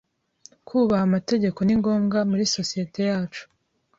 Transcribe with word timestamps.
Kubaha 0.67 1.03
amategeko 1.09 1.59
ni 1.63 1.75
ngombwa 1.79 2.19
muri 2.29 2.43
sosiyete 2.55 3.01
yacu. 3.09 3.43